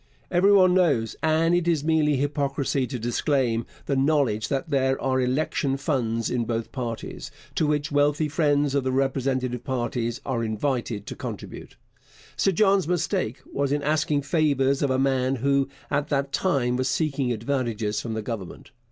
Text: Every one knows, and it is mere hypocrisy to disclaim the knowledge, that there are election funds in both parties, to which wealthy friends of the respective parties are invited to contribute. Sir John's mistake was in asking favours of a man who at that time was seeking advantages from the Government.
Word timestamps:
Every 0.31 0.51
one 0.51 0.73
knows, 0.73 1.15
and 1.21 1.53
it 1.53 1.67
is 1.67 1.83
mere 1.83 2.15
hypocrisy 2.15 2.87
to 2.87 2.97
disclaim 2.97 3.67
the 3.85 3.95
knowledge, 3.95 4.47
that 4.47 4.71
there 4.71 4.99
are 4.99 5.21
election 5.21 5.77
funds 5.77 6.31
in 6.31 6.45
both 6.45 6.71
parties, 6.71 7.29
to 7.53 7.67
which 7.67 7.91
wealthy 7.91 8.27
friends 8.27 8.73
of 8.73 8.83
the 8.83 8.91
respective 8.91 9.63
parties 9.63 10.19
are 10.25 10.43
invited 10.43 11.05
to 11.05 11.15
contribute. 11.15 11.75
Sir 12.35 12.51
John's 12.51 12.87
mistake 12.87 13.41
was 13.53 13.71
in 13.71 13.83
asking 13.83 14.23
favours 14.23 14.81
of 14.81 14.89
a 14.89 14.97
man 14.97 15.35
who 15.35 15.69
at 15.91 16.07
that 16.07 16.31
time 16.33 16.77
was 16.77 16.87
seeking 16.89 17.31
advantages 17.31 18.01
from 18.01 18.15
the 18.15 18.23
Government. 18.23 18.71